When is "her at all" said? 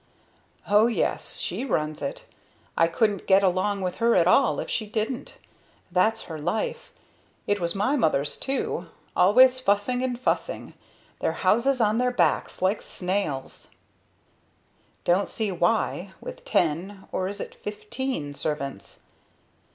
3.97-4.59